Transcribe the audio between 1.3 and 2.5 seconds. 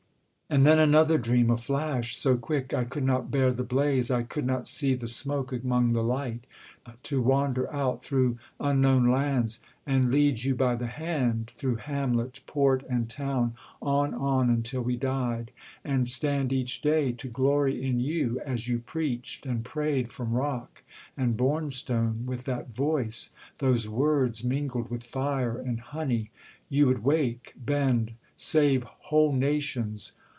A flash so